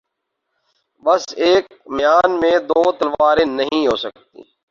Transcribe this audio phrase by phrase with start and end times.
[1.05, 1.65] بس ایک
[1.89, 4.43] میان میں دو تلواریں نہیں ہوسکتیں